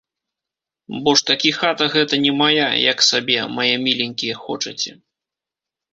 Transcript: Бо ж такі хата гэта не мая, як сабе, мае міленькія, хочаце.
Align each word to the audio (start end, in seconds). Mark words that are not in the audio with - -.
Бо 1.03 1.13
ж 1.19 1.27
такі 1.31 1.51
хата 1.57 1.85
гэта 1.95 2.15
не 2.25 2.33
мая, 2.41 2.69
як 2.91 2.97
сабе, 3.11 3.37
мае 3.59 3.69
міленькія, 3.85 4.35
хочаце. 4.47 4.91